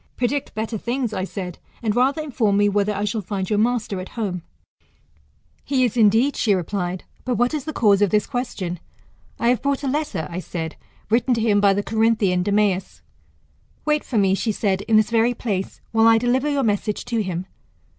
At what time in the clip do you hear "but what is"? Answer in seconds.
7.23-7.65